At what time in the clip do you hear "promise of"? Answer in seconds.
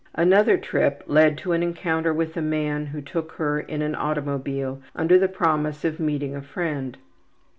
5.27-5.99